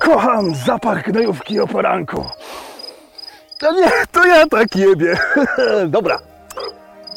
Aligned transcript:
Kocham 0.00 0.54
zapach 0.54 1.02
gnojówki 1.02 1.60
o 1.60 1.66
poranku. 1.66 2.24
A 3.68 3.72
nie, 3.72 3.90
to 4.12 4.26
ja 4.26 4.46
tak 4.46 4.76
jebie. 4.76 5.18
Dobra. 5.86 6.18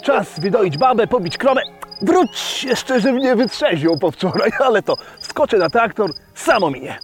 Czas 0.03 0.39
wydoić 0.39 0.77
babę, 0.77 1.07
pobić 1.07 1.37
krowę. 1.37 1.61
Wróć 2.01 2.63
jeszcze, 2.63 2.99
że 2.99 3.13
mnie 3.13 3.35
wytrzeźwią 3.35 3.97
po 3.97 4.11
wczoraj, 4.11 4.51
ale 4.59 4.81
to 4.83 4.95
skoczę 5.21 5.57
na 5.57 5.69
traktor, 5.69 6.11
samo 6.35 6.71
minie. 6.71 6.99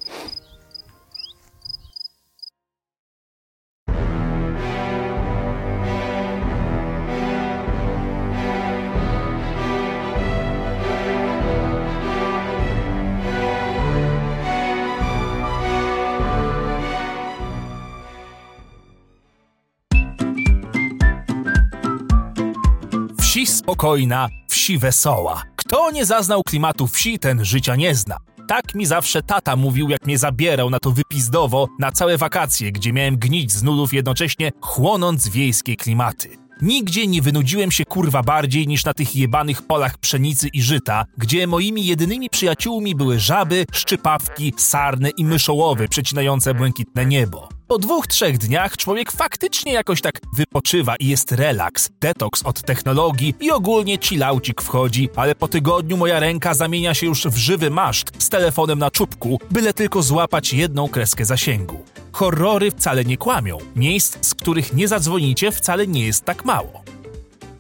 Wsi 23.36 23.48
spokojna, 23.48 24.30
wsi 24.48 24.78
wesoła. 24.78 25.44
Kto 25.56 25.92
nie 25.92 26.06
zaznał 26.06 26.44
klimatu 26.44 26.88
wsi, 26.88 27.20
ten 27.20 27.46
życia 27.46 27.76
nie 27.76 27.96
zna. 27.96 28.18
Tak 28.48 28.76
mi 28.76 28.86
zawsze 28.86 29.22
tata 29.22 29.56
mówił, 29.56 29.90
jak 29.90 30.06
mnie 30.06 30.18
zabierał 30.18 30.70
na 30.70 30.80
to 30.80 30.92
wypizdowo 30.92 31.68
na 31.80 31.92
całe 31.92 32.18
wakacje, 32.18 32.72
gdzie 32.72 32.94
miałem 32.94 33.18
gnić 33.18 33.52
z 33.52 33.64
nudów 33.64 33.94
jednocześnie 33.94 34.52
chłonąc 34.62 35.28
wiejskie 35.28 35.76
klimaty. 35.76 36.38
Nigdzie 36.62 37.08
nie 37.08 37.22
wynudziłem 37.22 37.72
się 37.72 37.86
kurwa 37.86 38.24
bardziej 38.24 38.68
niż 38.68 38.86
na 38.86 38.94
tych 38.94 39.16
jebanych 39.16 39.62
polach 39.62 39.98
pszenicy 39.98 40.48
i 40.54 40.62
żyta, 40.62 41.06
gdzie 41.18 41.48
moimi 41.48 41.86
jedynymi 41.86 42.30
przyjaciółmi 42.30 42.96
były 42.96 43.20
żaby, 43.20 43.66
szczypawki, 43.74 44.54
sarny 44.58 45.10
i 45.18 45.26
myszołowy 45.26 45.88
przecinające 45.88 46.54
błękitne 46.54 47.06
niebo. 47.06 47.55
Po 47.68 47.78
dwóch, 47.78 48.08
trzech 48.08 48.38
dniach 48.38 48.78
człowiek 48.78 49.12
faktycznie 49.12 49.74
jakoś 49.74 50.02
tak 50.02 50.20
wypoczywa 50.34 50.96
i 50.96 51.08
jest 51.08 51.32
relaks, 51.32 51.90
detoks 52.02 52.44
od 52.44 52.62
technologii 52.62 53.36
i 53.42 53.52
ogólnie 53.52 53.98
chillaucik 53.98 54.62
wchodzi, 54.62 55.10
ale 55.16 55.36
po 55.36 55.48
tygodniu 55.48 55.98
moja 55.98 56.20
ręka 56.20 56.54
zamienia 56.54 56.94
się 56.94 57.06
już 57.06 57.26
w 57.26 57.38
żywy 57.38 57.70
maszt 57.70 58.12
z 58.20 58.30
telefonem 58.30 58.80
na 58.80 58.92
czubku, 58.92 59.40
byle 59.52 59.74
tylko 59.74 60.04
złapać 60.04 60.54
jedną 60.54 60.90
kreskę 60.90 61.26
zasięgu. 61.26 61.84
Horrory 62.12 62.72
wcale 62.72 63.06
nie 63.06 63.18
kłamią. 63.18 63.58
Miejsc, 63.76 64.18
z 64.28 64.34
których 64.34 64.74
nie 64.74 64.88
zadzwonicie, 64.88 65.52
wcale 65.52 65.88
nie 65.88 66.06
jest 66.06 66.26
tak 66.26 66.46
mało. 66.46 66.84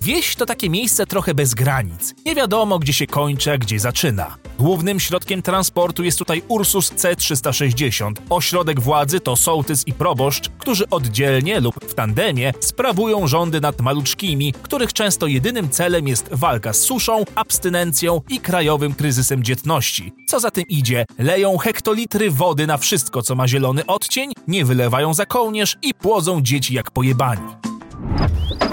Wieś 0.06 0.36
to 0.36 0.46
takie 0.46 0.70
miejsce 0.70 1.06
trochę 1.06 1.34
bez 1.34 1.54
granic. 1.54 2.14
Nie 2.26 2.36
wiadomo, 2.36 2.80
gdzie 2.80 2.94
się 2.94 3.08
kończy, 3.08 3.52
a 3.52 3.58
gdzie 3.58 3.80
zaczyna. 3.80 4.38
Głównym 4.60 5.00
środkiem 5.00 5.42
transportu 5.42 6.04
jest 6.04 6.20
tutaj 6.20 6.42
Ursus 6.48 6.92
C360. 6.92 8.12
Ośrodek 8.30 8.80
władzy 8.80 9.20
to 9.20 9.36
sołtys 9.36 9.88
i 9.88 9.94
proboszcz, 9.94 10.50
którzy 10.58 10.90
oddzielnie 10.90 11.60
lub 11.60 11.86
w 11.86 11.94
tandemie 11.94 12.54
sprawują 12.60 13.28
rządy 13.28 13.62
nad 13.62 13.82
maluczkimi, 13.82 14.54
których 14.62 14.94
często 14.94 15.28
jedynym 15.28 15.70
celem 15.70 16.08
jest 16.08 16.30
walka 16.32 16.74
z 16.74 16.80
suszą, 16.80 17.24
abstynencją 17.36 18.22
i 18.30 18.40
krajowym 18.40 18.94
kryzysem 18.94 19.44
dzietności. 19.44 20.14
Co 20.28 20.40
za 20.40 20.52
tym 20.52 20.64
idzie, 20.70 21.06
leją 21.20 21.58
hektolitry 21.58 22.32
wody 22.32 22.68
na 22.68 22.78
wszystko, 22.78 23.22
co 23.22 23.36
ma 23.36 23.48
zielony 23.48 23.86
odcień, 23.86 24.32
nie 24.48 24.66
wylewają 24.66 25.14
za 25.14 25.26
kołnierz 25.26 25.78
i 25.82 25.94
płodzą 25.94 26.42
dzieci 26.42 26.74
jak 26.74 26.92
pojebani. 26.92 27.48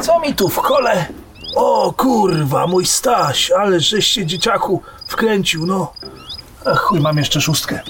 Co 0.01 0.21
mi 0.21 0.35
tu 0.35 0.49
w 0.49 0.57
kole? 0.57 1.22
O 1.55 1.93
kurwa, 1.97 2.67
mój 2.67 2.87
Staś, 2.87 3.51
ale 3.51 3.81
żeś 3.81 4.07
się 4.07 4.27
dzieciaku 4.27 4.83
wkręcił, 5.07 5.67
no. 5.67 5.93
Ach, 6.67 6.79
chuj, 6.79 7.01
mam 7.01 7.19
jeszcze 7.19 7.41
szóstkę. 7.41 7.81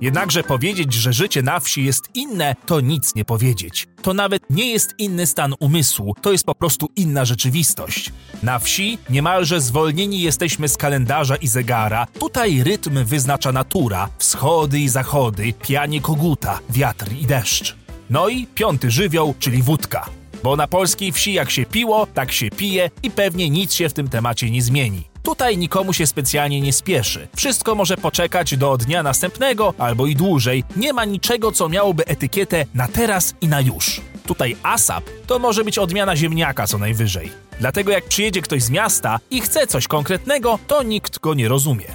Jednakże 0.00 0.42
powiedzieć, 0.42 0.94
że 0.94 1.12
życie 1.12 1.42
na 1.42 1.60
wsi 1.60 1.84
jest 1.84 2.08
inne, 2.14 2.56
to 2.66 2.80
nic 2.80 3.14
nie 3.14 3.24
powiedzieć. 3.24 3.88
To 4.02 4.14
nawet 4.14 4.42
nie 4.50 4.72
jest 4.72 4.94
inny 4.98 5.26
stan 5.26 5.54
umysłu, 5.60 6.14
to 6.22 6.32
jest 6.32 6.44
po 6.44 6.54
prostu 6.54 6.88
inna 6.96 7.24
rzeczywistość. 7.24 8.12
Na 8.42 8.58
wsi 8.58 8.98
niemalże 9.10 9.60
zwolnieni 9.60 10.20
jesteśmy 10.20 10.68
z 10.68 10.76
kalendarza 10.76 11.36
i 11.36 11.48
zegara. 11.48 12.06
Tutaj 12.18 12.62
rytm 12.62 13.04
wyznacza 13.04 13.52
natura, 13.52 14.08
wschody 14.18 14.78
i 14.78 14.88
zachody, 14.88 15.52
pianie 15.62 16.00
koguta, 16.00 16.58
wiatr 16.70 17.12
i 17.12 17.26
deszcz. 17.26 17.76
No 18.10 18.28
i 18.28 18.46
piąty 18.46 18.90
żywioł, 18.90 19.34
czyli 19.38 19.62
wódka. 19.62 20.06
Bo 20.46 20.56
na 20.56 20.66
polskiej 20.66 21.12
wsi 21.12 21.32
jak 21.32 21.50
się 21.50 21.64
piło, 21.64 22.06
tak 22.14 22.32
się 22.32 22.50
pije 22.50 22.90
i 23.02 23.10
pewnie 23.10 23.50
nic 23.50 23.72
się 23.72 23.88
w 23.88 23.92
tym 23.92 24.08
temacie 24.08 24.50
nie 24.50 24.62
zmieni. 24.62 25.08
Tutaj 25.22 25.58
nikomu 25.58 25.92
się 25.92 26.06
specjalnie 26.06 26.60
nie 26.60 26.72
spieszy. 26.72 27.28
Wszystko 27.36 27.74
może 27.74 27.96
poczekać 27.96 28.56
do 28.56 28.76
dnia 28.76 29.02
następnego 29.02 29.74
albo 29.78 30.06
i 30.06 30.16
dłużej. 30.16 30.64
Nie 30.76 30.92
ma 30.92 31.04
niczego, 31.04 31.52
co 31.52 31.68
miałoby 31.68 32.06
etykietę 32.06 32.64
na 32.74 32.88
teraz 32.88 33.34
i 33.40 33.48
na 33.48 33.60
już. 33.60 34.00
Tutaj 34.26 34.56
ASAP 34.62 35.04
to 35.26 35.38
może 35.38 35.64
być 35.64 35.78
odmiana 35.78 36.16
ziemniaka 36.16 36.66
co 36.66 36.78
najwyżej. 36.78 37.32
Dlatego 37.60 37.92
jak 37.92 38.04
przyjedzie 38.04 38.42
ktoś 38.42 38.62
z 38.62 38.70
miasta 38.70 39.18
i 39.30 39.40
chce 39.40 39.66
coś 39.66 39.88
konkretnego, 39.88 40.58
to 40.66 40.82
nikt 40.82 41.18
go 41.18 41.34
nie 41.34 41.48
rozumie. 41.48 41.86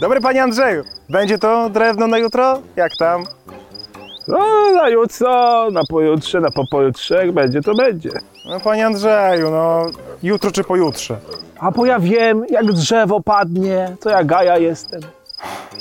Dobry 0.00 0.20
panie 0.20 0.42
Andrzeju, 0.42 0.82
będzie 1.08 1.38
to 1.38 1.70
drewno 1.70 2.06
na 2.06 2.18
jutro? 2.18 2.62
Jak 2.76 2.92
tam? 2.98 3.35
No, 4.28 4.38
na 4.74 4.88
jutro, 4.88 5.70
na 5.70 5.80
pojutrze, 5.90 6.40
na 6.40 6.50
popojutrze, 6.50 7.14
jak 7.14 7.32
będzie, 7.32 7.60
to 7.60 7.74
będzie. 7.74 8.10
No 8.48 8.60
panie 8.60 8.86
Andrzeju, 8.86 9.50
no 9.50 9.86
jutro 10.22 10.50
czy 10.50 10.64
pojutrze? 10.64 11.16
A 11.60 11.70
bo 11.70 11.86
ja 11.86 11.98
wiem, 11.98 12.44
jak 12.50 12.72
drzewo 12.72 13.20
padnie, 13.20 13.96
to 14.00 14.10
ja 14.10 14.24
Gaja 14.24 14.58
jestem. 14.58 15.00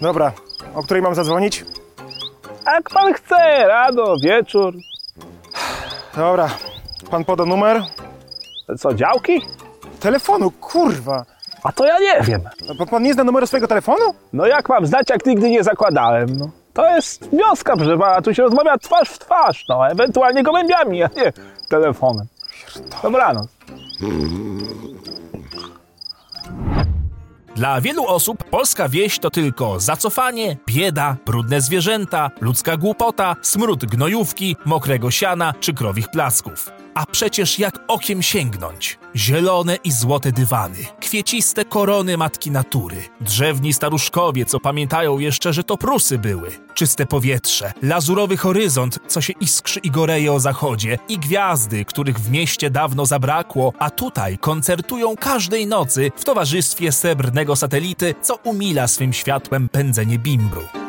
Dobra, 0.02 0.32
o 0.76 0.84
której 0.84 1.04
mam 1.04 1.16
zadzwonić? 1.16 1.66
Jak 2.66 2.90
pan 2.90 3.14
chce, 3.14 3.68
rano, 3.68 4.16
wieczór. 4.24 4.74
Dobra, 6.18 6.50
pan 7.12 7.26
poda 7.26 7.46
numer? 7.46 7.82
Co, 8.78 8.94
działki? 8.94 9.42
Telefonu, 10.00 10.52
kurwa! 10.52 11.26
A 11.64 11.72
to 11.72 11.86
ja 11.86 12.00
nie 12.00 12.22
wiem. 12.22 12.42
No, 12.68 12.76
Pan- 12.76 12.88
Pan 12.88 13.04
nie 13.04 13.14
zna 13.14 13.24
numeru 13.24 13.48
swojego 13.48 13.68
telefonu? 13.68 14.06
No 14.34 14.46
jak 14.46 14.70
mam 14.70 14.86
znać, 14.86 15.10
jak 15.10 15.26
nigdy 15.26 15.50
nie 15.50 15.64
zakładałem, 15.64 16.38
no. 16.38 16.50
To 16.76 16.96
jest 16.96 17.30
wioska, 17.34 17.78
proszę 17.78 17.98
pana, 17.98 18.22
tu 18.22 18.34
się 18.34 18.44
rozmawia 18.44 18.78
twarz 18.78 19.10
w 19.10 19.20
twarz, 19.20 19.66
no, 19.70 19.88
ewentualnie 19.88 20.44
gołębiami, 20.44 21.04
a 21.04 21.10
nie 21.16 21.34
telefonem. 21.70 22.28
Dobranoc. 23.04 23.48
Dla 27.56 27.82
wielu 27.82 28.06
osób 28.08 28.44
polska 28.44 28.90
wieś 28.90 29.20
to 29.20 29.30
tylko 29.30 29.80
zacofanie, 29.80 30.58
bieda, 30.68 31.16
brudne 31.26 31.62
zwierzęta, 31.62 32.32
ludzka 32.42 32.78
głupota, 32.78 33.36
smród 33.42 33.86
gnojówki, 33.86 34.56
mokrego 34.66 35.12
siana 35.12 35.54
czy 35.60 35.74
krowich 35.74 36.10
placków. 36.10 36.72
A 36.96 37.06
przecież 37.06 37.60
jak 37.60 37.80
okiem 37.88 38.22
sięgnąć? 38.22 39.00
Zielone 39.16 39.76
i 39.76 39.92
złote 39.92 40.32
dywany, 40.32 40.78
kwieciste 41.00 41.66
korony 41.66 42.18
matki 42.18 42.52
natury, 42.52 42.96
drzewni 43.22 43.74
staruszkowie, 43.74 44.46
co 44.46 44.60
pamiętają 44.60 45.20
jeszcze, 45.20 45.54
że 45.54 45.64
to 45.64 45.78
Prusy 45.78 46.18
były, 46.18 46.52
czyste 46.74 47.06
powietrze, 47.06 47.74
lazurowy 47.82 48.38
horyzont, 48.38 49.00
co 49.08 49.22
się 49.22 49.34
iskrzy 49.40 49.80
i 49.80 49.92
goreje 49.92 50.34
o 50.34 50.40
zachodzie 50.40 50.98
i 51.10 51.18
gwiazdy, 51.20 51.86
których 51.86 52.20
w 52.20 52.32
mieście 52.32 52.70
dawno 52.70 53.06
zabrakło, 53.06 53.74
a 53.80 53.90
tutaj 53.90 54.38
koncertują 54.38 55.16
każdej 55.16 55.68
nocy 55.68 56.12
w 56.16 56.24
towarzystwie 56.24 56.92
srebrnego 56.92 57.56
satelity, 57.56 58.16
co 58.22 58.36
umila 58.36 58.88
swym 58.88 59.14
światłem 59.14 59.70
pędzenie 59.70 60.20
bimbru. 60.20 60.85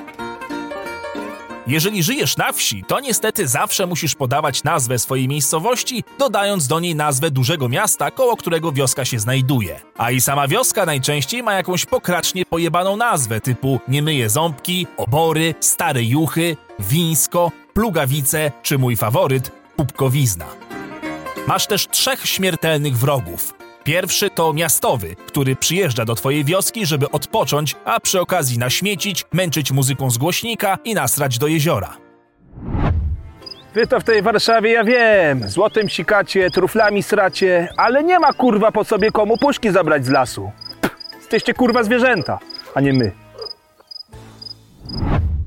Jeżeli 1.66 2.02
żyjesz 2.02 2.36
na 2.36 2.52
wsi, 2.52 2.84
to 2.88 3.00
niestety 3.00 3.48
zawsze 3.48 3.86
musisz 3.86 4.14
podawać 4.14 4.64
nazwę 4.64 4.98
swojej 4.98 5.28
miejscowości, 5.28 6.04
dodając 6.18 6.66
do 6.66 6.80
niej 6.80 6.94
nazwę 6.94 7.30
dużego 7.30 7.68
miasta, 7.68 8.10
koło 8.10 8.36
którego 8.36 8.72
wioska 8.72 9.04
się 9.04 9.18
znajduje. 9.18 9.80
A 9.98 10.10
i 10.10 10.20
sama 10.20 10.48
wioska 10.48 10.86
najczęściej 10.86 11.42
ma 11.42 11.54
jakąś 11.54 11.86
pokracznie 11.86 12.46
pojebaną 12.46 12.96
nazwę 12.96 13.40
typu 13.40 13.80
Niemyje 13.88 14.30
Ząbki, 14.30 14.86
Obory, 14.96 15.54
Stare 15.60 16.02
Juchy, 16.02 16.56
Wińsko, 16.78 17.52
Plugawice 17.74 18.52
czy 18.62 18.78
mój 18.78 18.96
faworyt, 18.96 19.52
Pupkowizna. 19.76 20.46
Masz 21.46 21.66
też 21.66 21.88
trzech 21.88 22.26
śmiertelnych 22.26 22.98
wrogów. 22.98 23.65
Pierwszy 23.86 24.30
to 24.30 24.52
miastowy, 24.52 25.16
który 25.26 25.56
przyjeżdża 25.56 26.04
do 26.04 26.14
twojej 26.14 26.44
wioski, 26.44 26.86
żeby 26.86 27.10
odpocząć, 27.10 27.76
a 27.84 28.00
przy 28.00 28.20
okazji 28.20 28.58
naśmiecić, 28.58 29.24
męczyć 29.32 29.72
muzyką 29.72 30.10
z 30.10 30.18
głośnika 30.18 30.78
i 30.84 30.94
nasrać 30.94 31.38
do 31.38 31.46
jeziora. 31.46 31.96
Wy 33.74 33.86
to 33.86 34.00
w 34.00 34.04
tej 34.04 34.22
Warszawie, 34.22 34.72
ja 34.72 34.84
wiem, 34.84 35.48
złotem 35.48 35.88
sikacie, 35.88 36.50
truflami 36.50 37.02
sracie, 37.02 37.68
ale 37.76 38.04
nie 38.04 38.18
ma 38.18 38.32
kurwa 38.32 38.72
po 38.72 38.84
sobie 38.84 39.10
komu 39.10 39.38
puszki 39.38 39.70
zabrać 39.70 40.06
z 40.06 40.10
lasu. 40.10 40.50
Pff, 40.80 40.96
jesteście 41.16 41.54
kurwa 41.54 41.82
zwierzęta, 41.82 42.38
a 42.74 42.80
nie 42.80 42.92
my. 42.92 43.25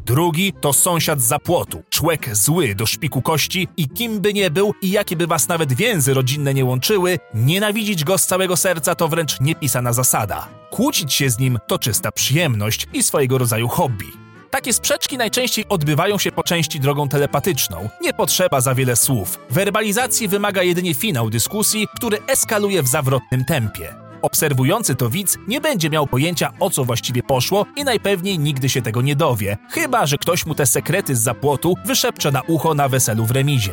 Drugi 0.09 0.53
to 0.53 0.73
sąsiad 0.73 1.21
z 1.21 1.23
zapłotu, 1.23 1.83
człek 1.89 2.35
zły 2.35 2.75
do 2.75 2.85
szpiku 2.85 3.21
kości 3.21 3.67
i 3.77 3.89
kim 3.89 4.21
by 4.21 4.33
nie 4.33 4.51
był 4.51 4.73
i 4.81 4.91
jakie 4.91 5.15
by 5.15 5.27
was 5.27 5.47
nawet 5.47 5.73
więzy 5.73 6.13
rodzinne 6.13 6.53
nie 6.53 6.65
łączyły, 6.65 7.19
nienawidzić 7.33 8.03
go 8.03 8.17
z 8.17 8.25
całego 8.25 8.57
serca 8.57 8.95
to 8.95 9.07
wręcz 9.07 9.41
niepisana 9.41 9.93
zasada. 9.93 10.47
Kłócić 10.71 11.13
się 11.13 11.29
z 11.29 11.39
nim 11.39 11.59
to 11.67 11.79
czysta 11.79 12.11
przyjemność 12.11 12.87
i 12.93 13.03
swojego 13.03 13.37
rodzaju 13.37 13.67
hobby. 13.67 14.05
Takie 14.51 14.73
sprzeczki 14.73 15.17
najczęściej 15.17 15.65
odbywają 15.69 16.17
się 16.17 16.31
po 16.31 16.43
części 16.43 16.79
drogą 16.79 17.09
telepatyczną. 17.09 17.89
Nie 18.01 18.13
potrzeba 18.13 18.61
za 18.61 18.75
wiele 18.75 18.95
słów. 18.95 19.39
Werbalizacji 19.49 20.27
wymaga 20.27 20.63
jedynie 20.63 20.93
finał 20.93 21.29
dyskusji, 21.29 21.87
który 21.95 22.17
eskaluje 22.27 22.83
w 22.83 22.87
zawrotnym 22.87 23.45
tempie. 23.45 24.08
Obserwujący 24.21 24.95
to 24.95 25.09
widz 25.09 25.37
nie 25.47 25.61
będzie 25.61 25.89
miał 25.89 26.07
pojęcia 26.07 26.53
o 26.59 26.69
co 26.69 26.85
właściwie 26.85 27.23
poszło 27.23 27.65
i 27.75 27.83
najpewniej 27.83 28.39
nigdy 28.39 28.69
się 28.69 28.81
tego 28.81 29.01
nie 29.01 29.15
dowie, 29.15 29.57
chyba 29.69 30.05
że 30.05 30.17
ktoś 30.17 30.45
mu 30.45 30.55
te 30.55 30.65
sekrety 30.65 31.15
z 31.15 31.19
zapłotu 31.19 31.75
wyszepcze 31.85 32.31
na 32.31 32.41
ucho 32.47 32.73
na 32.73 32.89
weselu 32.89 33.25
w 33.25 33.31
remizie. 33.31 33.71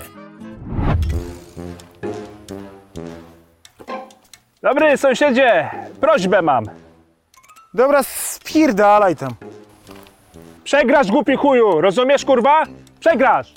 Dobry 4.63 4.97
sąsiedzie, 4.97 5.71
prośbę 6.01 6.43
mam. 6.43 6.65
Dobra, 7.75 8.03
spierdalaj 8.03 9.17
tam. 9.17 9.35
Przegrasz, 10.65 11.11
głupi 11.11 11.37
chuju, 11.37 11.81
rozumiesz, 11.81 12.25
kurwa? 12.25 12.63
Przegrasz! 13.01 13.53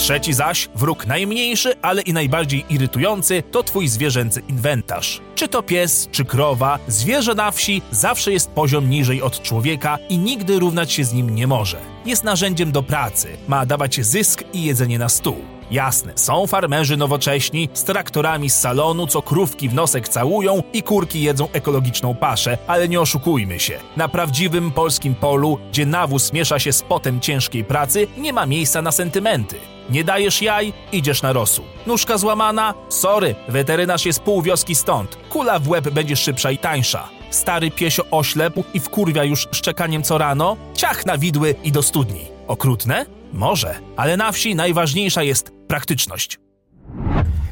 Trzeci 0.00 0.32
zaś, 0.32 0.68
wróg 0.74 1.06
najmniejszy, 1.06 1.74
ale 1.82 2.02
i 2.02 2.12
najbardziej 2.12 2.64
irytujący, 2.70 3.42
to 3.50 3.62
twój 3.62 3.88
zwierzęcy 3.88 4.42
inwentarz. 4.48 5.20
Czy 5.34 5.48
to 5.48 5.62
pies, 5.62 6.08
czy 6.12 6.24
krowa, 6.24 6.78
zwierzę 6.88 7.34
na 7.34 7.50
wsi 7.50 7.82
zawsze 7.90 8.32
jest 8.32 8.50
poziom 8.50 8.90
niżej 8.90 9.22
od 9.22 9.42
człowieka 9.42 9.98
i 10.08 10.18
nigdy 10.18 10.58
równać 10.58 10.92
się 10.92 11.04
z 11.04 11.12
nim 11.12 11.30
nie 11.30 11.46
może. 11.46 11.80
Jest 12.06 12.24
narzędziem 12.24 12.72
do 12.72 12.82
pracy, 12.82 13.28
ma 13.48 13.66
dawać 13.66 14.06
zysk 14.06 14.44
i 14.52 14.64
jedzenie 14.64 14.98
na 14.98 15.08
stół. 15.08 15.36
Jasne, 15.70 16.12
są 16.16 16.46
farmerzy 16.46 16.96
nowocześni 16.96 17.68
z 17.74 17.84
traktorami 17.84 18.50
z 18.50 18.54
salonu, 18.54 19.06
co 19.06 19.22
krówki 19.22 19.68
w 19.68 19.74
nosek 19.74 20.08
całują 20.08 20.62
i 20.72 20.82
kurki 20.82 21.22
jedzą 21.22 21.48
ekologiczną 21.52 22.14
paszę, 22.14 22.58
ale 22.66 22.88
nie 22.88 23.00
oszukujmy 23.00 23.60
się. 23.60 23.78
Na 23.96 24.08
prawdziwym 24.08 24.70
polskim 24.70 25.14
polu, 25.14 25.58
gdzie 25.70 25.86
nawóz 25.86 26.32
miesza 26.32 26.58
się 26.58 26.72
z 26.72 26.82
potem 26.82 27.20
ciężkiej 27.20 27.64
pracy, 27.64 28.06
nie 28.18 28.32
ma 28.32 28.46
miejsca 28.46 28.82
na 28.82 28.92
sentymenty. 28.92 29.56
Nie 29.90 30.04
dajesz 30.04 30.42
jaj, 30.42 30.72
idziesz 30.92 31.22
na 31.22 31.32
rosół. 31.32 31.64
Nóżka 31.86 32.18
złamana? 32.18 32.74
Sorry, 32.88 33.34
weterynarz 33.48 34.06
jest 34.06 34.20
pół 34.20 34.42
wioski 34.42 34.74
stąd. 34.74 35.18
Kula 35.28 35.58
w 35.58 35.68
łeb 35.68 35.90
będzie 35.90 36.16
szybsza 36.16 36.50
i 36.50 36.58
tańsza. 36.58 37.08
Stary 37.30 37.70
piesio 37.70 38.04
oślepł 38.10 38.64
i 38.74 38.80
wkurwia 38.80 39.24
już 39.24 39.48
szczekaniem 39.52 40.02
co 40.02 40.18
rano? 40.18 40.56
Ciach 40.74 41.06
na 41.06 41.18
widły 41.18 41.54
i 41.64 41.72
do 41.72 41.82
studni. 41.82 42.20
Okrutne? 42.46 43.06
Może, 43.32 43.74
ale 43.96 44.16
na 44.16 44.32
wsi 44.32 44.54
najważniejsza 44.54 45.22
jest 45.22 45.52
praktyczność. 45.68 46.38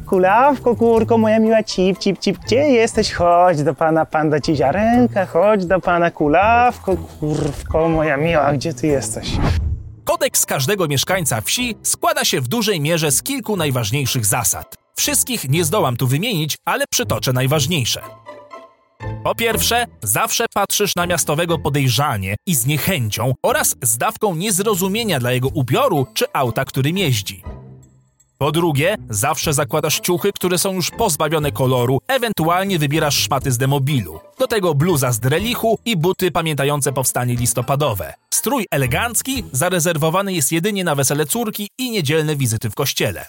Kulawko, 0.06 0.76
kurko, 0.76 1.18
moja 1.18 1.38
miła 1.38 1.62
cip, 1.62 1.98
cip, 1.98 2.18
cip, 2.18 2.38
gdzie 2.38 2.56
jesteś? 2.56 3.12
Chodź 3.12 3.62
do 3.62 3.74
pana, 3.74 4.06
pan 4.06 4.30
da 4.30 4.40
ci 4.40 4.56
ziarenka, 4.56 5.26
chodź 5.26 5.66
do 5.66 5.80
pana, 5.80 6.10
kulawko, 6.10 6.96
kurwko, 7.20 7.88
moja 7.88 8.16
miła, 8.16 8.52
gdzie 8.52 8.74
ty 8.74 8.86
jesteś? 8.86 9.28
Kodeks 10.28 10.46
każdego 10.46 10.88
mieszkańca 10.88 11.40
wsi 11.40 11.74
składa 11.82 12.24
się 12.24 12.40
w 12.40 12.48
dużej 12.48 12.80
mierze 12.80 13.12
z 13.12 13.22
kilku 13.22 13.56
najważniejszych 13.56 14.26
zasad. 14.26 14.74
Wszystkich 14.96 15.48
nie 15.48 15.64
zdołam 15.64 15.96
tu 15.96 16.06
wymienić, 16.06 16.56
ale 16.64 16.84
przytoczę 16.90 17.32
najważniejsze. 17.32 18.02
Po 19.24 19.34
pierwsze, 19.34 19.86
zawsze 20.02 20.46
patrzysz 20.54 20.96
na 20.96 21.06
miastowego 21.06 21.58
podejrzanie 21.58 22.36
i 22.46 22.54
z 22.54 22.66
niechęcią 22.66 23.34
oraz 23.42 23.76
z 23.82 23.98
dawką 23.98 24.34
niezrozumienia 24.34 25.20
dla 25.20 25.32
jego 25.32 25.48
ubioru 25.48 26.06
czy 26.14 26.24
auta, 26.32 26.64
którym 26.64 26.98
jeździ. 26.98 27.42
Po 28.38 28.52
drugie, 28.52 28.96
zawsze 29.10 29.52
zakładasz 29.52 30.00
ciuchy, 30.00 30.32
które 30.32 30.58
są 30.58 30.72
już 30.74 30.90
pozbawione 30.90 31.52
koloru, 31.52 31.98
ewentualnie 32.08 32.78
wybierasz 32.78 33.16
szmaty 33.16 33.52
z 33.52 33.58
demobilu. 33.58 34.20
Do 34.38 34.46
tego 34.46 34.74
bluza 34.74 35.12
z 35.12 35.20
drelichu 35.20 35.78
i 35.84 35.96
buty 35.96 36.30
pamiętające 36.30 36.92
powstanie 36.92 37.34
listopadowe. 37.34 38.14
Strój 38.30 38.66
elegancki 38.70 39.44
zarezerwowany 39.52 40.32
jest 40.32 40.52
jedynie 40.52 40.84
na 40.84 40.94
wesele 40.94 41.26
córki 41.26 41.68
i 41.78 41.90
niedzielne 41.90 42.36
wizyty 42.36 42.70
w 42.70 42.74
kościele. 42.74 43.26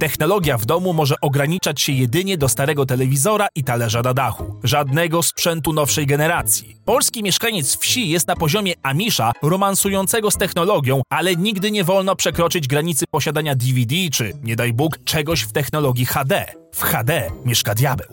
Technologia 0.00 0.58
w 0.58 0.66
domu 0.66 0.92
może 0.92 1.14
ograniczać 1.20 1.80
się 1.80 1.92
jedynie 1.92 2.38
do 2.38 2.48
starego 2.48 2.86
telewizora 2.86 3.46
i 3.54 3.64
talerza 3.64 4.02
na 4.02 4.14
dachu. 4.14 4.60
Żadnego 4.64 5.22
sprzętu 5.22 5.72
nowszej 5.72 6.06
generacji. 6.06 6.76
Polski 6.84 7.22
mieszkaniec 7.22 7.76
wsi 7.76 8.08
jest 8.08 8.28
na 8.28 8.36
poziomie 8.36 8.74
Amisza, 8.82 9.32
romansującego 9.42 10.30
z 10.30 10.36
technologią, 10.36 11.02
ale 11.10 11.36
nigdy 11.36 11.70
nie 11.70 11.84
wolno 11.84 12.16
przekroczyć 12.16 12.68
granicy 12.68 13.04
posiadania 13.10 13.54
DVD 13.54 13.94
czy, 14.12 14.32
nie 14.42 14.56
daj 14.56 14.72
Bóg, 14.72 14.98
czegoś 15.04 15.42
w 15.42 15.52
technologii 15.52 16.06
HD. 16.06 16.46
W 16.72 16.82
HD 16.82 17.30
mieszka 17.44 17.74
diabeł. 17.74 18.08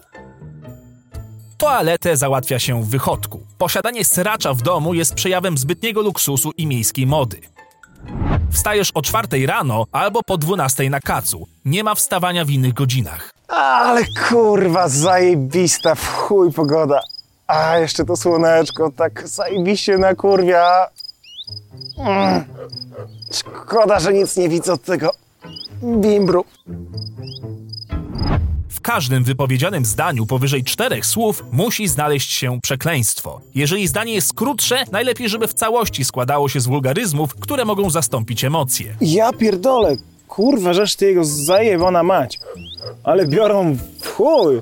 Toaletę 1.58 2.18
załatwia 2.18 2.60
się 2.60 2.84
w 2.84 2.90
wychodku. 2.90 3.48
Posiadanie 3.58 4.06
sracza 4.06 4.54
w 4.54 4.62
domu 4.62 4.94
jest 4.94 5.14
przejawem 5.14 5.58
zbytniego 5.58 6.02
luksusu 6.02 6.52
i 6.58 6.68
miejskiej 6.68 7.08
mody. 7.08 7.42
Wstajesz 8.52 8.92
o 8.94 9.02
czwartej 9.02 9.46
rano 9.46 9.86
albo 9.92 10.24
po 10.24 10.38
dwunastej 10.38 10.90
na 10.90 11.00
kacu. 11.00 11.48
Nie 11.66 11.84
ma 11.84 11.96
wstawania 11.96 12.46
w 12.46 12.50
innych 12.50 12.74
godzinach. 12.74 13.32
Ale 13.48 14.02
kurwa, 14.30 14.88
zajebista, 14.90 15.96
w 15.96 16.08
chuj 16.08 16.54
pogoda. 16.54 17.02
A, 17.48 17.78
jeszcze 17.78 18.06
to 18.06 18.18
słoneczko, 18.18 18.92
tak 18.98 19.28
zajebiście 19.28 19.98
na 19.98 20.16
kurwia. 20.16 20.88
Mm. 22.00 22.44
Szkoda, 23.34 24.00
że 24.00 24.14
nic 24.14 24.38
nie 24.38 24.50
widzę 24.50 24.74
od 24.74 24.84
tego 24.84 25.12
bimbru. 25.84 26.46
W 28.88 28.90
każdym 28.90 29.24
wypowiedzianym 29.24 29.86
zdaniu 29.86 30.26
powyżej 30.26 30.64
czterech 30.64 31.06
słów 31.06 31.44
musi 31.52 31.88
znaleźć 31.88 32.32
się 32.32 32.62
przekleństwo. 32.62 33.42
Jeżeli 33.56 33.88
zdanie 33.88 34.14
jest 34.14 34.34
krótsze, 34.34 34.84
najlepiej, 34.92 35.30
żeby 35.30 35.48
w 35.48 35.54
całości 35.54 36.06
składało 36.06 36.50
się 36.50 36.60
z 36.60 36.68
wulgaryzmów, 36.68 37.36
które 37.36 37.66
mogą 37.66 37.90
zastąpić 37.90 38.44
emocje. 38.44 38.96
Ja 39.02 39.34
pierdolę, 39.34 39.96
kurwa, 40.28 40.74
żeż 40.74 40.96
ty 40.96 41.06
jego 41.06 41.26
zajebana 41.26 42.04
mać. 42.04 42.40
Ale 43.04 43.28
biorą 43.28 43.78
w 44.02 44.08
chuj. 44.08 44.62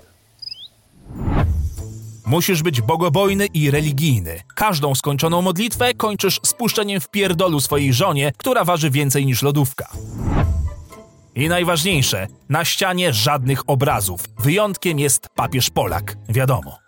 Musisz 2.25 2.63
być 2.63 2.81
bogobojny 2.81 3.45
i 3.45 3.71
religijny. 3.71 4.39
Każdą 4.55 4.95
skończoną 4.95 5.41
modlitwę 5.41 5.93
kończysz 5.93 6.39
spuszczeniem 6.45 7.01
w 7.01 7.09
pierdolu 7.09 7.59
swojej 7.59 7.93
żonie, 7.93 8.33
która 8.37 8.63
waży 8.63 8.89
więcej 8.89 9.25
niż 9.25 9.41
lodówka. 9.41 9.89
I 11.35 11.47
najważniejsze, 11.49 12.27
na 12.49 12.65
ścianie 12.65 13.13
żadnych 13.13 13.69
obrazów. 13.69 14.21
Wyjątkiem 14.39 14.99
jest 14.99 15.29
papież 15.35 15.69
Polak, 15.69 16.17
wiadomo. 16.29 16.85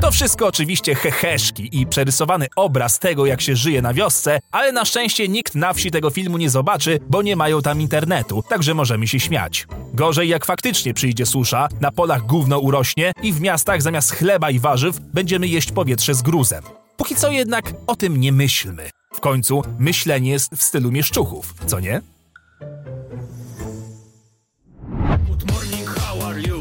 To 0.00 0.10
wszystko 0.10 0.46
oczywiście 0.46 0.94
heheszki 0.94 1.80
i 1.80 1.86
przerysowany 1.86 2.46
obraz 2.56 2.98
tego, 2.98 3.26
jak 3.26 3.40
się 3.40 3.56
żyje 3.56 3.82
na 3.82 3.94
wiosce, 3.94 4.38
ale 4.50 4.72
na 4.72 4.84
szczęście 4.84 5.28
nikt 5.28 5.54
na 5.54 5.72
wsi 5.72 5.90
tego 5.90 6.10
filmu 6.10 6.38
nie 6.38 6.50
zobaczy, 6.50 6.98
bo 7.08 7.22
nie 7.22 7.36
mają 7.36 7.62
tam 7.62 7.80
internetu, 7.80 8.42
także 8.48 8.74
możemy 8.74 9.06
się 9.06 9.20
śmiać. 9.20 9.66
Gorzej 9.94 10.28
jak 10.28 10.46
faktycznie 10.46 10.94
przyjdzie 10.94 11.26
susza, 11.26 11.68
na 11.80 11.92
polach 11.92 12.26
gówno 12.26 12.58
urośnie 12.58 13.12
i 13.22 13.32
w 13.32 13.40
miastach 13.40 13.82
zamiast 13.82 14.12
chleba 14.12 14.50
i 14.50 14.58
warzyw 14.58 15.00
będziemy 15.00 15.48
jeść 15.48 15.72
powietrze 15.72 16.14
z 16.14 16.22
gruzem. 16.22 16.64
Póki 16.96 17.14
co 17.14 17.30
jednak 17.30 17.72
o 17.86 17.96
tym 17.96 18.16
nie 18.16 18.32
myślmy. 18.32 18.90
W 19.14 19.20
końcu 19.20 19.62
myślenie 19.78 20.30
jest 20.30 20.56
w 20.56 20.62
stylu 20.62 20.90
mieszczuchów, 20.90 21.54
co 21.66 21.80
nie? 21.80 22.00
What 26.18 26.34
are 26.34 26.40
you? 26.40 26.57